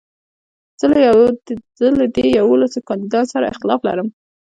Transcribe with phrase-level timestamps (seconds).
[1.79, 4.07] زه له دې يوولسو کانديدانو سره اختلاف لرم.